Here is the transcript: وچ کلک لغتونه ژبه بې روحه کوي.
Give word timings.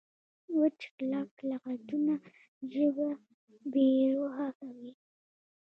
وچ 0.59 0.79
کلک 0.97 1.31
لغتونه 1.51 2.13
ژبه 2.73 3.09
بې 3.71 3.89
روحه 4.15 4.47
کوي. 4.59 4.91